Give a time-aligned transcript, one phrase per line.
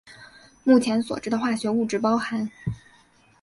[0.63, 2.49] 目前所知的化学物质包含。